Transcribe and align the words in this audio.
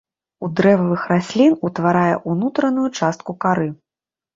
У 0.45 0.47
дрэвавых 0.59 1.01
раслін 1.11 1.51
утварае 1.71 2.11
ўнутраную 2.31 2.87
частку 2.99 3.41
кары. 3.45 3.75